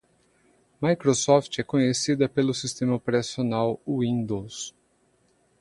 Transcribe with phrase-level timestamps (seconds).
[0.81, 4.73] Microsoft é conhecida pelo sistema operacional Windows.